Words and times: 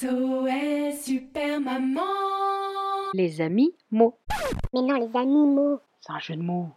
SOS 0.00 1.02
Super 1.04 1.60
Maman 1.60 2.02
Les 3.14 3.40
amis 3.40 3.74
mots. 3.90 4.16
Mais 4.72 4.82
non, 4.82 4.94
les 4.94 5.18
animaux. 5.18 5.80
C'est 6.00 6.12
un 6.12 6.18
jeu 6.20 6.36
de 6.36 6.42
mots. 6.42 6.68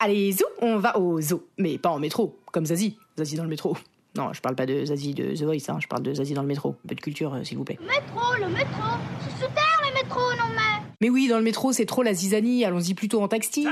Allez, 0.00 0.32
zou, 0.32 0.46
on 0.60 0.78
va 0.78 0.98
au 0.98 1.20
zoo. 1.20 1.46
Mais 1.58 1.78
pas 1.78 1.90
en 1.90 2.00
métro, 2.00 2.40
comme 2.50 2.66
Zazie. 2.66 2.96
Zazie 3.16 3.36
dans 3.36 3.44
le 3.44 3.48
métro. 3.48 3.76
Non, 4.16 4.32
je 4.32 4.40
parle 4.40 4.56
pas 4.56 4.66
de 4.66 4.84
Zazie 4.84 5.14
de 5.14 5.36
The 5.36 5.42
Voice, 5.42 5.68
hein, 5.68 5.78
je 5.80 5.86
parle 5.86 6.02
de 6.02 6.12
Zazie 6.12 6.34
dans 6.34 6.42
le 6.42 6.48
métro. 6.48 6.70
Un 6.70 6.88
peu 6.88 6.96
de 6.96 7.00
culture, 7.00 7.34
euh, 7.34 7.44
s'il 7.44 7.56
vous 7.56 7.64
plaît. 7.64 7.78
Métro, 7.80 8.34
le 8.40 8.48
métro. 8.48 8.82
C'est 9.20 9.44
super 9.44 9.80
le 9.86 9.94
métro, 9.94 10.20
non 10.32 10.52
mais. 10.56 10.86
Mais 11.00 11.08
oui, 11.08 11.28
dans 11.28 11.38
le 11.38 11.44
métro, 11.44 11.72
c'est 11.72 11.86
trop 11.86 12.02
la 12.02 12.14
zizanie, 12.14 12.64
allons-y 12.64 12.94
plutôt 12.94 13.22
en 13.22 13.28
taxi. 13.28 13.64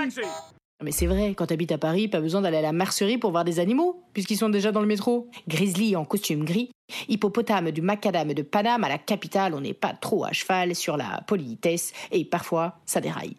Mais 0.84 0.92
c'est 0.92 1.06
vrai, 1.06 1.34
quand 1.34 1.46
t'habites 1.46 1.72
à 1.72 1.78
Paris, 1.78 2.06
pas 2.06 2.20
besoin 2.20 2.40
d'aller 2.40 2.58
à 2.58 2.62
la 2.62 2.72
mercerie 2.72 3.18
pour 3.18 3.32
voir 3.32 3.44
des 3.44 3.58
animaux, 3.58 4.04
puisqu'ils 4.12 4.36
sont 4.36 4.48
déjà 4.48 4.70
dans 4.70 4.80
le 4.80 4.86
métro. 4.86 5.28
Grizzly 5.48 5.96
en 5.96 6.04
costume 6.04 6.44
gris, 6.44 6.70
hippopotame 7.08 7.72
du 7.72 7.82
macadam 7.82 8.32
de 8.32 8.42
Paname 8.42 8.84
à 8.84 8.88
la 8.88 8.98
capitale, 8.98 9.54
on 9.54 9.60
n'est 9.60 9.74
pas 9.74 9.92
trop 9.92 10.24
à 10.24 10.30
cheval 10.30 10.76
sur 10.76 10.96
la 10.96 11.24
politesse, 11.26 11.92
et 12.12 12.24
parfois, 12.24 12.76
ça 12.86 13.00
déraille. 13.00 13.34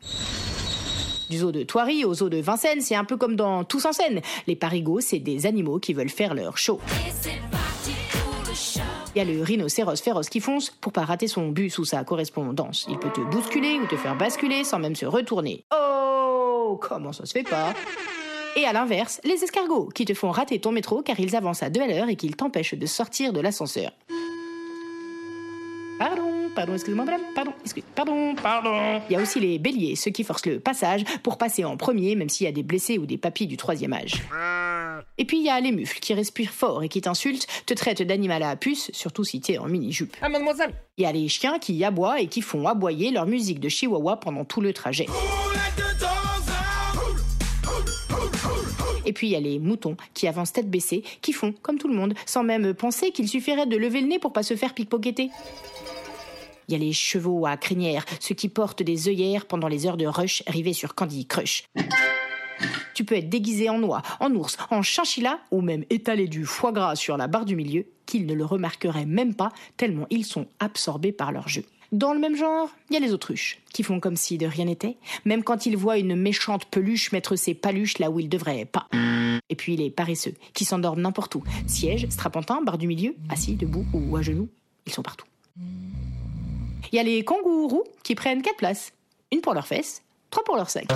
Du 1.30 1.38
zoo 1.38 1.54
de 1.54 1.64
Thoiry 1.64 2.04
au 2.04 2.14
zoo 2.14 2.28
de 2.28 2.42
Vincennes, 2.42 2.82
c'est 2.82 2.96
un 2.96 3.06
peu 3.06 3.16
comme 3.16 3.38
dans 3.38 3.64
Tous 3.64 3.86
en 3.86 3.94
scène. 3.94 4.20
Les 4.46 4.58
parigots, 4.58 5.00
c'est 5.00 5.20
des 5.20 5.46
animaux 5.46 5.80
qui 5.80 5.94
veulent 5.94 6.10
faire 6.10 6.34
leur 6.34 6.58
show. 6.58 6.82
Il 9.16 9.18
y 9.18 9.22
a 9.22 9.24
le 9.24 9.42
rhinocéros 9.42 10.02
féroce 10.02 10.28
qui 10.28 10.42
fonce 10.42 10.70
pour 10.70 10.92
pas 10.92 11.06
rater 11.06 11.28
son 11.28 11.50
bus 11.50 11.78
ou 11.78 11.86
sa 11.86 12.04
correspondance. 12.04 12.86
Il 12.90 12.98
peut 13.00 13.12
te 13.12 13.22
bousculer 13.22 13.80
ou 13.82 13.88
te 13.88 13.96
faire 13.96 14.18
basculer 14.18 14.66
sans 14.66 14.80
même 14.80 14.96
se 14.96 15.06
retourner. 15.06 15.64
Oh, 15.74 15.99
comment 16.80 17.14
ça 17.14 17.26
se 17.26 17.34
fait 17.34 17.44
pas 17.44 17.74
Et 18.56 18.66
à 18.66 18.74
l'inverse, 18.74 19.22
les 19.24 19.44
escargots 19.44 19.90
qui 19.94 20.06
te 20.06 20.14
font 20.14 20.32
rater 20.32 20.60
ton 20.60 20.72
métro 20.72 21.02
car 21.02 21.20
ils 21.20 21.36
avancent 21.36 21.64
à 21.64 21.70
deux 21.70 21.82
à 21.82 21.88
l'heure 21.88 22.10
et 22.10 22.16
qu'ils 22.16 22.36
t'empêchent 22.36 22.74
de 22.74 22.86
sortir 22.86 23.34
de 23.34 23.40
l'ascenseur. 23.40 23.92
Pardon, 26.00 26.50
pardon, 26.56 26.74
excusez-moi 26.76 27.04
madame, 27.04 27.22
pardon, 27.36 27.52
excuse, 27.62 27.84
pardon, 27.94 28.34
pardon. 28.42 29.02
Il 29.10 29.14
y 29.14 29.16
a 29.18 29.22
aussi 29.22 29.42
les 29.42 29.60
béliers, 29.60 29.98
ceux 29.98 30.12
qui 30.12 30.24
forcent 30.24 30.46
le 30.46 30.62
passage 30.62 31.04
pour 31.24 31.38
passer 31.38 31.66
en 31.66 31.76
premier 31.76 32.16
même 32.16 32.30
s'il 32.30 32.46
y 32.46 32.48
a 32.48 32.54
des 32.54 32.64
blessés 32.64 32.98
ou 32.98 33.06
des 33.06 33.18
papis 33.18 33.48
du 33.48 33.58
troisième 33.58 33.92
âge. 33.92 34.14
Et 35.18 35.26
puis 35.26 35.40
il 35.40 35.44
y 35.44 35.50
a 35.50 35.60
les 35.60 35.74
mufles 35.74 36.00
qui 36.00 36.14
respirent 36.14 36.52
fort 36.52 36.84
et 36.84 36.88
qui 36.90 37.02
t'insultent, 37.02 37.48
te 37.66 37.74
traitent 37.74 38.02
d'animal 38.02 38.44
à 38.44 38.56
puce, 38.56 38.92
surtout 38.94 39.26
si 39.26 39.42
t'es 39.42 39.58
en 39.58 39.66
mini-jupe. 39.66 40.16
Ah, 40.22 40.30
mademoiselle 40.30 40.74
Il 40.98 41.04
y 41.04 41.06
a 41.06 41.12
les 41.12 41.28
chiens 41.28 41.60
qui 41.60 41.84
aboient 41.84 42.22
et 42.22 42.28
qui 42.28 42.42
font 42.42 42.66
aboyer 42.66 43.12
leur 43.12 43.26
musique 43.26 43.60
de 43.60 43.68
chihuahua 43.68 44.18
pendant 44.18 44.46
tout 44.46 44.62
le 44.62 44.72
trajet. 44.72 45.08
Et 49.10 49.12
puis 49.12 49.26
il 49.26 49.32
y 49.32 49.36
a 49.36 49.40
les 49.40 49.58
moutons 49.58 49.98
qui 50.14 50.28
avancent 50.28 50.54
tête 50.54 50.70
baissée, 50.70 51.04
qui 51.24 51.34
font 51.34 51.52
comme 51.64 51.80
tout 51.80 51.88
le 51.88 51.96
monde, 51.96 52.14
sans 52.28 52.44
même 52.44 52.76
penser 52.76 53.10
qu'il 53.10 53.28
suffirait 53.28 53.66
de 53.66 53.76
lever 53.76 54.02
le 54.02 54.08
nez 54.08 54.20
pour 54.20 54.32
pas 54.32 54.44
se 54.44 54.56
faire 54.56 54.76
pickpocketer. 54.76 55.32
Il 56.68 56.74
y 56.74 56.76
a 56.76 56.78
les 56.78 56.94
chevaux 56.94 57.48
à 57.48 57.58
crinière, 57.58 58.06
ceux 58.20 58.36
qui 58.36 58.50
portent 58.50 58.84
des 58.84 59.08
œillères 59.08 59.48
pendant 59.48 59.68
les 59.68 59.88
heures 59.88 59.98
de 59.98 60.06
rush 60.06 60.44
rivés 60.46 60.74
sur 60.74 60.94
Candy 60.94 61.26
Crush. 61.26 61.64
Tu 62.94 63.04
peux 63.04 63.16
être 63.16 63.30
déguisé 63.30 63.68
en 63.68 63.82
oie, 63.82 64.04
en 64.20 64.32
ours, 64.36 64.58
en 64.70 64.84
chinchilla 64.84 65.40
ou 65.50 65.62
même 65.62 65.86
étaler 65.90 66.28
du 66.28 66.46
foie 66.46 66.72
gras 66.72 66.96
sur 66.96 67.18
la 67.18 67.26
barre 67.26 67.46
du 67.46 67.56
milieu, 67.56 67.88
qu'ils 68.06 68.28
ne 68.28 68.36
le 68.36 68.46
remarqueraient 68.46 69.08
même 69.08 69.34
pas 69.34 69.52
tellement 69.76 70.06
ils 70.12 70.26
sont 70.26 70.46
absorbés 70.60 71.14
par 71.14 71.32
leur 71.32 71.48
jeu. 71.48 71.64
Dans 71.92 72.14
le 72.14 72.20
même 72.20 72.36
genre, 72.36 72.70
il 72.90 72.94
y 72.94 72.98
a 72.98 73.00
les 73.00 73.14
autruches, 73.14 73.60
qui 73.74 73.82
font 73.82 74.00
comme 74.00 74.16
si 74.16 74.38
de 74.38 74.46
rien 74.46 74.66
n'était, 74.66 74.98
même 75.26 75.44
quand 75.44 75.66
ils 75.66 75.76
voient 75.76 75.98
une 75.98 76.16
méchante 76.16 76.66
peluche 76.66 77.12
mettre 77.12 77.36
ses 77.36 77.56
paluches 77.56 77.98
là 77.98 78.12
où 78.12 78.20
ils 78.20 78.30
devraient 78.30 78.66
pas. 78.66 78.88
Et 79.50 79.56
puis 79.56 79.76
les 79.76 79.90
paresseux, 79.90 80.36
qui 80.54 80.66
s'endorment 80.66 81.02
n'importe 81.02 81.34
où. 81.34 81.44
Siège, 81.66 82.08
strapontin, 82.10 82.62
barre 82.62 82.78
du 82.78 82.86
milieu, 82.86 83.16
assis, 83.30 83.56
debout 83.56 83.86
ou 83.94 84.16
à 84.16 84.22
genoux, 84.22 84.50
ils 84.86 84.94
sont 84.94 85.02
partout. 85.02 85.26
Il 86.92 86.96
y 86.96 87.00
a 87.00 87.04
les 87.04 87.24
kangourous 87.24 87.84
qui 88.04 88.14
prennent 88.14 88.44
quatre 88.44 88.58
places. 88.58 88.94
Une 89.32 89.42
pour 89.42 89.56
leurs 89.56 89.68
fesses, 89.68 90.04
trois 90.30 90.44
pour 90.44 90.58
leur 90.58 90.70
sac. 90.70 90.88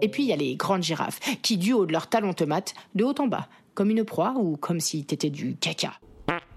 Et 0.00 0.08
puis 0.08 0.24
il 0.24 0.28
y 0.28 0.32
a 0.32 0.36
les 0.36 0.56
grandes 0.56 0.82
girafes 0.82 1.20
qui, 1.42 1.56
du 1.56 1.72
haut 1.72 1.86
de 1.86 1.92
leur 1.92 2.08
talon 2.08 2.32
tomate, 2.32 2.74
de 2.96 3.04
haut 3.04 3.14
en 3.18 3.28
bas, 3.28 3.48
comme 3.74 3.90
une 3.90 4.04
proie 4.04 4.34
ou 4.36 4.56
comme 4.56 4.80
si 4.80 5.04
t'étais 5.04 5.30
du 5.30 5.56
caca. 5.56 5.92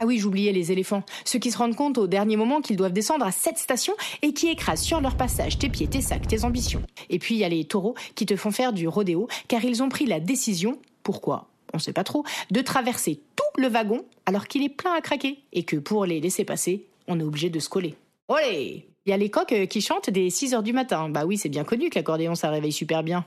Ah 0.04 0.08
oui, 0.08 0.18
j'oubliais 0.18 0.52
les 0.52 0.72
éléphants, 0.72 1.04
ceux 1.26 1.38
qui 1.38 1.52
se 1.52 1.60
rendent 1.60 1.76
compte 1.76 2.00
au 2.00 2.08
dernier 2.08 2.36
moment 2.36 2.62
qu'ils 2.62 2.76
doivent 2.76 2.92
descendre 2.92 3.24
à 3.24 3.32
cette 3.32 3.60
station 3.60 3.94
et 4.24 4.34
qui 4.34 4.50
écrasent 4.50 4.82
sur 4.82 5.00
leur 5.00 5.16
passage 5.16 5.60
tes 5.60 5.70
pieds, 5.70 5.86
tes 5.86 6.02
sacs, 6.02 6.28
tes 6.28 6.44
ambitions. 6.44 6.82
Et 7.12 7.20
puis 7.20 7.36
il 7.36 7.38
y 7.38 7.44
a 7.44 7.50
les 7.50 7.66
taureaux 7.66 7.94
qui 8.16 8.26
te 8.26 8.36
font 8.36 8.50
faire 8.50 8.74
du 8.74 8.88
rodéo 8.88 9.28
car 9.48 9.64
ils 9.64 9.84
ont 9.84 9.90
pris 9.90 10.08
la 10.08 10.20
décision, 10.20 10.80
pourquoi? 11.04 11.50
On 11.76 11.78
sait 11.78 11.94
pas 11.94 12.04
trop, 12.04 12.24
de 12.50 12.62
traverser 12.62 13.20
tout 13.36 13.62
le 13.62 13.68
wagon 13.68 14.04
alors 14.26 14.48
qu'il 14.48 14.64
est 14.64 14.70
plein 14.70 14.94
à 14.94 15.02
craquer 15.02 15.38
et 15.54 15.62
que 15.66 15.76
pour 15.76 16.08
les 16.08 16.20
laisser 16.20 16.46
passer, 16.46 16.88
on 17.08 17.20
est 17.20 17.24
obligé 17.24 17.52
de 17.52 17.60
se 17.60 17.70
coller. 17.70 17.94
Olé 18.28 18.88
Il 19.06 19.12
y 19.12 19.14
a 19.14 19.18
les 19.18 19.30
coqs 19.30 19.68
qui 19.70 19.82
chantent 19.82 20.10
dès 20.10 20.32
6 20.32 20.56
heures 20.56 20.64
du 20.64 20.74
matin. 20.74 21.10
Bah 21.10 21.28
oui, 21.28 21.38
c'est 21.38 21.48
bien 21.48 21.64
connu 21.64 21.92
que 21.92 22.00
l'accordéon 22.00 22.34
ça 22.34 22.50
réveille 22.50 22.72
super 22.72 23.04
bien. 23.04 23.24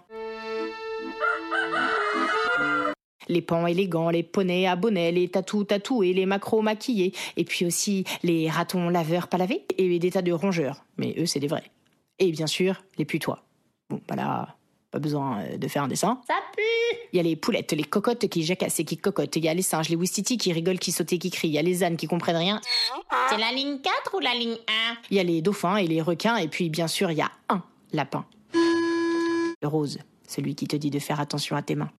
Les 3.28 3.42
pans 3.42 3.66
élégants, 3.66 4.10
les 4.10 4.22
poneys 4.22 4.66
à 4.66 4.76
bonnet, 4.76 5.12
les 5.12 5.28
tatous 5.28 5.66
tatoués, 5.66 6.12
les 6.12 6.26
macros 6.26 6.62
maquillés, 6.62 7.12
et 7.36 7.44
puis 7.44 7.66
aussi 7.66 8.04
les 8.22 8.50
ratons 8.50 8.88
laveurs 8.88 9.28
pas 9.28 9.38
lavés, 9.38 9.64
et 9.78 9.98
des 9.98 10.10
tas 10.10 10.22
de 10.22 10.32
rongeurs. 10.32 10.84
Mais 10.96 11.14
eux, 11.18 11.26
c'est 11.26 11.40
des 11.40 11.48
vrais. 11.48 11.70
Et 12.18 12.30
bien 12.30 12.46
sûr, 12.46 12.82
les 12.98 13.04
putois. 13.04 13.44
Bon, 13.90 14.00
bah 14.08 14.16
là, 14.16 14.56
pas 14.94 15.00
besoin 15.00 15.40
euh, 15.40 15.56
de 15.58 15.66
faire 15.66 15.82
un 15.82 15.88
dessin. 15.88 16.20
Ça 16.26 16.34
pue. 16.54 16.62
Il 17.12 17.16
y 17.16 17.20
a 17.20 17.24
les 17.24 17.34
poulettes, 17.34 17.72
les 17.72 17.82
cocottes 17.82 18.28
qui 18.28 18.44
jacassent 18.44 18.78
et 18.78 18.84
qui 18.84 18.96
cocotent. 18.96 19.34
Il 19.34 19.44
y 19.44 19.48
a 19.48 19.54
les 19.54 19.62
singes, 19.62 19.88
les 19.88 19.96
ouistiti 19.96 20.38
qui 20.38 20.52
rigolent, 20.52 20.78
qui 20.78 20.92
sautent 20.92 21.12
et 21.12 21.18
qui 21.18 21.32
crient. 21.32 21.48
Il 21.48 21.54
y 21.54 21.58
a 21.58 21.62
les 21.62 21.82
ânes 21.82 21.96
qui 21.96 22.06
comprennent 22.06 22.36
rien. 22.36 22.60
C'est 23.28 23.38
la 23.38 23.50
ligne 23.50 23.80
4 23.80 24.14
ou 24.14 24.20
la 24.20 24.34
ligne 24.34 24.52
1 24.52 24.56
Il 25.10 25.16
y 25.16 25.20
a 25.20 25.24
les 25.24 25.42
dauphins 25.42 25.78
et 25.78 25.88
les 25.88 26.00
requins. 26.00 26.36
Et 26.36 26.46
puis, 26.46 26.70
bien 26.70 26.86
sûr, 26.86 27.10
il 27.10 27.18
y 27.18 27.22
a 27.22 27.32
un 27.48 27.62
lapin. 27.92 28.24
Le 28.52 29.66
rose, 29.66 29.98
celui 30.28 30.54
qui 30.54 30.68
te 30.68 30.76
dit 30.76 30.90
de 30.90 31.00
faire 31.00 31.18
attention 31.18 31.56
à 31.56 31.62
tes 31.62 31.74
mains. 31.74 31.90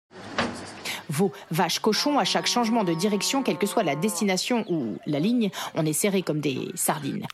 Veau, 1.10 1.32
vache, 1.52 1.80
cochon, 1.80 2.20
à 2.20 2.24
chaque 2.24 2.48
changement 2.48 2.84
de 2.84 2.94
direction, 2.94 3.44
quelle 3.44 3.58
que 3.58 3.68
soit 3.68 3.84
la 3.84 3.96
destination 3.96 4.66
ou 4.70 4.98
la 5.06 5.20
ligne, 5.20 5.50
on 5.76 5.86
est 5.86 5.94
serré 5.94 6.22
comme 6.22 6.40
des 6.40 6.70
sardines. 6.76 7.26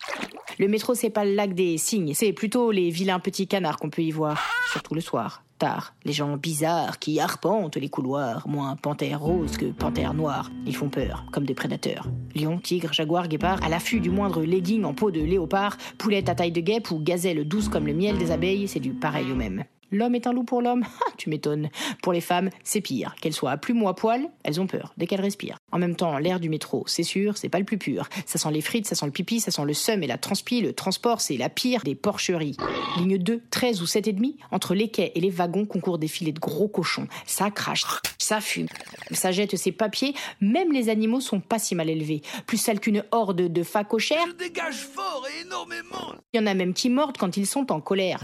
Le 0.59 0.67
métro, 0.67 0.93
c'est 0.93 1.09
pas 1.09 1.25
le 1.25 1.33
lac 1.33 1.53
des 1.53 1.77
cygnes, 1.77 2.13
c'est 2.13 2.33
plutôt 2.33 2.71
les 2.71 2.89
vilains 2.89 3.19
petits 3.19 3.47
canards 3.47 3.77
qu'on 3.77 3.89
peut 3.89 4.01
y 4.01 4.11
voir, 4.11 4.41
surtout 4.71 4.93
le 4.93 5.01
soir, 5.01 5.43
tard. 5.57 5.93
Les 6.05 6.13
gens 6.13 6.37
bizarres 6.37 6.99
qui 6.99 7.19
arpentent 7.19 7.77
les 7.77 7.89
couloirs, 7.89 8.47
moins 8.47 8.75
panthère 8.75 9.21
rose 9.21 9.57
que 9.57 9.65
panthère 9.71 10.13
noire. 10.13 10.51
Ils 10.65 10.75
font 10.75 10.89
peur, 10.89 11.25
comme 11.31 11.45
des 11.45 11.53
prédateurs. 11.53 12.07
Lion, 12.35 12.59
tigre, 12.59 12.93
jaguar, 12.93 13.27
guépard, 13.27 13.63
à 13.63 13.69
l'affût 13.69 13.99
du 13.99 14.09
moindre 14.09 14.43
legging 14.43 14.83
en 14.83 14.93
peau 14.93 15.11
de 15.11 15.21
léopard, 15.21 15.77
poulette 15.97 16.29
à 16.29 16.35
taille 16.35 16.51
de 16.51 16.61
guêpe 16.61 16.91
ou 16.91 16.99
gazelle 16.99 17.47
douce 17.47 17.69
comme 17.69 17.87
le 17.87 17.93
miel 17.93 18.17
des 18.17 18.31
abeilles, 18.31 18.67
c'est 18.67 18.79
du 18.79 18.91
pareil 18.91 19.31
au 19.31 19.35
même. 19.35 19.63
L'homme 19.91 20.15
est 20.15 20.27
un 20.27 20.33
loup 20.33 20.43
pour 20.43 20.61
l'homme 20.61 20.85
Ah, 21.01 21.11
tu 21.17 21.29
m'étonnes. 21.29 21.69
Pour 22.01 22.13
les 22.13 22.21
femmes, 22.21 22.49
c'est 22.63 22.81
pire. 22.81 23.15
Qu'elles 23.21 23.33
soient 23.33 23.51
à 23.51 23.57
plume 23.57 23.83
ou 23.83 23.89
à 23.89 23.95
poil, 23.95 24.29
elles 24.43 24.61
ont 24.61 24.67
peur 24.67 24.93
dès 24.97 25.07
qu'elles 25.07 25.21
respirent. 25.21 25.57
En 25.71 25.79
même 25.79 25.95
temps, 25.95 26.17
l'air 26.17 26.39
du 26.39 26.49
métro, 26.49 26.83
c'est 26.87 27.03
sûr, 27.03 27.37
c'est 27.37 27.49
pas 27.49 27.59
le 27.59 27.65
plus 27.65 27.77
pur. 27.77 28.07
Ça 28.25 28.37
sent 28.37 28.51
les 28.51 28.61
frites, 28.61 28.87
ça 28.87 28.95
sent 28.95 29.05
le 29.05 29.11
pipi, 29.11 29.39
ça 29.39 29.51
sent 29.51 29.65
le 29.65 29.73
seum 29.73 30.03
et 30.03 30.07
la 30.07 30.17
transpi. 30.17 30.61
Le 30.61 30.73
transport, 30.73 31.21
c'est 31.21 31.37
la 31.37 31.49
pire 31.49 31.83
des 31.83 31.95
porcheries. 31.95 32.57
Ligne 32.97 33.17
2, 33.17 33.41
13 33.49 33.81
ou 33.81 33.85
7,5, 33.85 34.35
entre 34.51 34.73
les 34.73 34.89
quais 34.89 35.11
et 35.15 35.19
les 35.19 35.29
wagons 35.29 35.65
concourent 35.65 35.97
des 35.99 36.07
filets 36.07 36.31
de 36.31 36.39
gros 36.39 36.67
cochons. 36.67 37.07
Ça 37.25 37.51
crache, 37.51 37.85
ça 38.17 38.41
fume, 38.41 38.67
ça 39.11 39.31
jette 39.31 39.55
ses 39.55 39.71
papiers. 39.71 40.13
Même 40.39 40.71
les 40.71 40.89
animaux 40.89 41.19
sont 41.19 41.39
pas 41.39 41.59
si 41.59 41.75
mal 41.75 41.89
élevés. 41.89 42.21
Plus 42.45 42.57
sales 42.57 42.79
qu'une 42.79 43.03
horde 43.11 43.41
de 43.41 43.63
facochères. 43.63 44.25
Je 44.27 44.45
dégage 44.45 44.75
fort 44.75 45.25
et 45.27 45.45
énormément 45.45 46.15
Il 46.33 46.39
y 46.39 46.43
en 46.43 46.47
a 46.47 46.53
même 46.53 46.73
qui 46.73 46.89
mordent 46.89 47.17
quand 47.17 47.37
ils 47.37 47.47
sont 47.47 47.71
en 47.71 47.81
colère. 47.81 48.23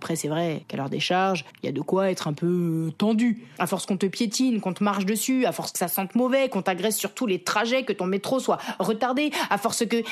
Après, 0.00 0.16
c'est 0.16 0.28
vrai 0.28 0.62
qu'à 0.66 0.78
leur 0.78 0.88
décharge, 0.88 1.44
il 1.62 1.66
y 1.66 1.68
a 1.68 1.72
de 1.72 1.80
quoi 1.82 2.10
être 2.10 2.26
un 2.26 2.32
peu 2.32 2.90
tendu. 2.96 3.46
À 3.58 3.66
force 3.66 3.84
qu'on 3.84 3.98
te 3.98 4.06
piétine, 4.06 4.62
qu'on 4.62 4.72
te 4.72 4.82
marche 4.82 5.04
dessus, 5.04 5.44
à 5.44 5.52
force 5.52 5.72
que 5.72 5.78
ça 5.78 5.88
sente 5.88 6.14
mauvais, 6.14 6.48
qu'on 6.48 6.62
t'agresse 6.62 6.96
sur 6.96 7.12
tous 7.12 7.26
les 7.26 7.42
trajets, 7.44 7.84
que 7.84 7.92
ton 7.92 8.06
métro 8.06 8.40
soit 8.40 8.56
retardé, 8.78 9.30
à 9.50 9.58
force 9.58 9.84
que. 9.84 9.98
Nous 9.98 10.02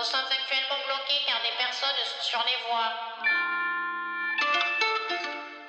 sommes 0.00 0.32
actuellement 0.32 0.80
bloqués 0.88 1.20
car 1.28 1.36
des 1.44 1.52
personnes 1.60 2.00
sont 2.08 2.24
sur 2.24 2.40
les 2.40 2.56
voies. 2.64 2.88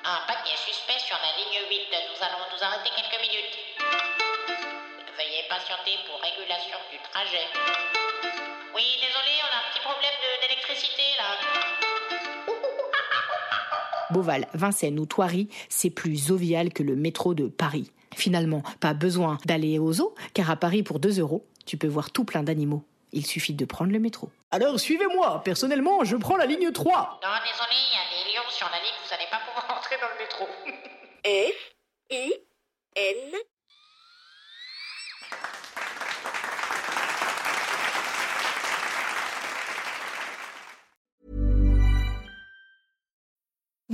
Un 0.06 0.20
papier 0.26 0.56
suspect 0.56 1.04
sur 1.06 1.18
la 1.20 1.36
ligne 1.36 1.68
8. 1.68 1.76
Nous 1.92 2.24
allons 2.24 2.48
nous 2.48 2.64
arrêter 2.64 2.88
quelques 2.96 3.20
minutes. 3.20 3.73
Patienter 5.54 5.98
pour 6.08 6.20
régulation 6.20 6.76
du 6.90 6.98
trajet. 7.12 7.46
Oui, 8.74 8.82
désolé, 8.98 9.38
on 9.40 9.50
a 9.54 9.58
un 9.60 9.70
petit 9.72 9.80
problème 9.82 10.10
de- 10.20 10.40
d'électricité 10.42 11.02
là. 11.16 11.36
Beauval, 14.10 14.48
Vincennes 14.54 14.98
ou 14.98 15.06
Thoiry, 15.06 15.48
c'est 15.68 15.90
plus 15.90 16.26
jovial 16.26 16.72
que 16.72 16.82
le 16.82 16.96
métro 16.96 17.34
de 17.34 17.46
Paris. 17.46 17.92
Finalement, 18.16 18.62
pas 18.80 18.94
besoin 18.94 19.38
d'aller 19.44 19.78
au 19.78 19.92
zoo, 19.92 20.16
car 20.34 20.50
à 20.50 20.56
Paris, 20.56 20.82
pour 20.82 20.98
2 20.98 21.20
euros, 21.20 21.46
tu 21.66 21.76
peux 21.76 21.86
voir 21.86 22.10
tout 22.10 22.24
plein 22.24 22.42
d'animaux. 22.42 22.82
Il 23.12 23.24
suffit 23.24 23.54
de 23.54 23.64
prendre 23.64 23.92
le 23.92 24.00
métro. 24.00 24.30
Alors 24.50 24.80
suivez-moi, 24.80 25.40
personnellement, 25.44 26.02
je 26.02 26.16
prends 26.16 26.36
la 26.36 26.46
ligne 26.46 26.72
3. 26.72 27.20
Non, 27.22 27.28
désolé, 27.44 27.76
il 27.76 27.94
y 27.94 27.96
a 27.96 28.24
des 28.24 28.32
lions 28.34 28.50
sur 28.50 28.68
la 28.70 28.78
ligne, 28.78 28.94
vous 29.06 29.14
allez 29.14 29.26
pas 29.30 29.38
pouvoir 29.46 29.66
entrer 29.78 29.96
dans 30.00 30.08
le 30.08 30.18
métro. 30.18 30.48
F 31.24 31.74
I 32.10 32.32
N 32.96 33.38